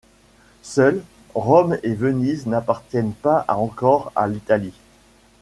[0.63, 1.03] Seules,
[1.35, 4.73] Rome et Venise n'appartiennent pas encore à l'Italie.